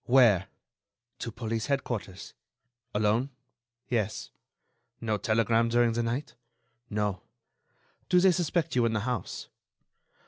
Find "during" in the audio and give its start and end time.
5.69-5.91